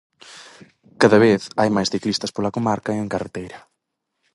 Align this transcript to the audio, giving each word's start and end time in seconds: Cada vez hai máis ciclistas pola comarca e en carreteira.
Cada 1.01 1.21
vez 1.25 1.41
hai 1.59 1.69
máis 1.75 1.91
ciclistas 1.93 2.33
pola 2.35 2.53
comarca 2.57 2.89
e 2.93 3.01
en 3.03 3.11
carreteira. 3.13 3.59